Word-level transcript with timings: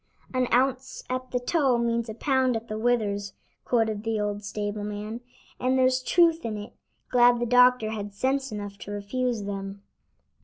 "An 0.33 0.47
ounce 0.51 1.03
at 1.11 1.29
the 1.29 1.39
toe 1.39 1.77
means 1.77 2.09
a 2.09 2.15
pound 2.15 2.55
at 2.55 2.67
the 2.67 2.79
withers," 2.79 3.33
quoted 3.63 4.03
the 4.03 4.19
old 4.19 4.43
stable 4.43 4.83
man. 4.83 5.21
"And 5.59 5.77
there's 5.77 6.01
truth 6.01 6.43
in 6.43 6.57
it; 6.57 6.73
glad 7.11 7.39
the 7.39 7.45
doctor 7.45 7.91
had 7.91 8.15
sense 8.15 8.51
enough 8.51 8.79
to 8.79 8.89
refuse 8.89 9.43
them." 9.43 9.83